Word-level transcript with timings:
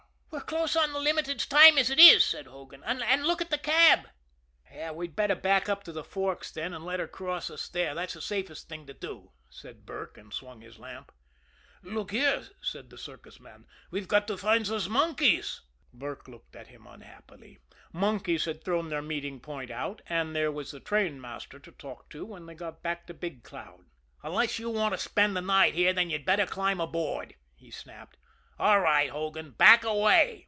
"We're 0.33 0.57
close 0.59 0.77
on 0.77 0.93
the 0.93 0.99
Limited's 0.99 1.45
time 1.45 1.77
as 1.77 1.89
it 1.89 1.99
is," 1.99 2.23
said 2.25 2.45
Hogan. 2.45 2.83
"And 2.85 3.25
look 3.27 3.41
at 3.41 3.49
that 3.49 3.63
cab." 3.63 4.07
"We'd 4.95 5.13
better 5.15 5.35
back 5.35 5.67
up 5.67 5.83
to 5.83 5.91
the 5.91 6.05
Forks, 6.05 6.51
then, 6.51 6.73
and 6.73 6.85
let 6.85 6.99
her 7.01 7.07
cross 7.07 7.49
us 7.49 7.67
there, 7.67 7.93
that's 7.93 8.13
the 8.13 8.21
safest 8.21 8.69
thing 8.69 8.85
to 8.87 8.93
do," 8.93 9.31
said 9.49 9.85
Burke 9.85 10.17
and 10.17 10.33
swung 10.33 10.61
his 10.61 10.79
lamp. 10.79 11.11
"Look 11.83 12.11
here," 12.11 12.43
said 12.61 12.89
the 12.89 12.97
circus 12.97 13.41
man, 13.41 13.65
"we've 13.91 14.07
got 14.07 14.25
to 14.27 14.37
find 14.37 14.65
those 14.65 14.87
monkeys." 14.89 15.61
Burke 15.93 16.27
looked 16.29 16.55
at 16.55 16.67
him 16.67 16.87
unhappily 16.87 17.59
monkeys 17.91 18.45
had 18.45 18.63
thrown 18.63 18.87
their 18.89 19.01
meeting 19.01 19.41
point 19.41 19.69
out 19.69 20.01
and 20.07 20.33
there 20.35 20.51
was 20.51 20.71
the 20.71 20.79
trainmaster 20.79 21.59
to 21.59 21.71
talk 21.73 22.09
to 22.09 22.23
when 22.25 22.45
they 22.45 22.55
got 22.55 22.81
back 22.81 23.05
to 23.07 23.13
Big 23.13 23.43
Cloud. 23.43 23.85
"Unless 24.23 24.59
you 24.59 24.69
want 24.69 24.93
to 24.93 24.97
spend 24.97 25.35
the 25.35 25.41
night 25.41 25.73
here 25.75 25.97
you'd 25.99 26.25
better 26.25 26.45
climb 26.45 26.79
aboard," 26.79 27.35
he 27.55 27.69
snapped. 27.69 28.15
"All 28.59 28.79
right, 28.79 29.09
Hogan 29.09 29.51
back 29.51 29.83
away!" 29.83 30.39